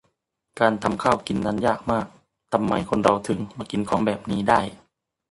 [0.59, 2.05] การทำข้าวกินนั้นยากมาก
[2.53, 4.61] ทำไมคนเราถึงมากินของแบบนี้ได้